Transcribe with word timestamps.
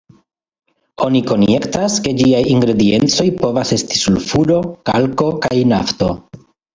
Oni 1.07 1.19
konjektas, 1.31 1.97
ke 2.07 2.13
ĝiaj 2.21 2.39
ingrediencoj 2.53 3.25
povas 3.41 3.73
esti 3.77 4.01
sulfuro, 4.05 4.57
kalko 4.93 5.29
kaj 5.45 5.59
nafto. 5.73 6.09